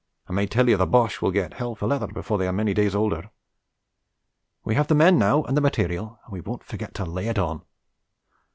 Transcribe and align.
I 0.27 0.33
may 0.33 0.47
tell 0.47 0.67
you 0.67 0.77
the 0.77 0.87
Boches 0.87 1.21
will 1.21 1.29
get 1.29 1.53
hell 1.53 1.75
for 1.75 1.85
leather 1.85 2.07
before 2.07 2.39
they 2.39 2.47
are 2.47 2.51
many 2.51 2.73
days 2.73 2.95
older. 2.95 3.29
We 4.63 4.73
have 4.73 4.87
the 4.87 4.95
men 4.95 5.19
now 5.19 5.43
and 5.43 5.55
the 5.55 5.61
material 5.61 6.19
and 6.23 6.33
we 6.33 6.41
won't 6.41 6.63
forget 6.63 6.95
to 6.95 7.05
lay 7.05 7.27
it 7.27 7.37
on. 7.37 7.61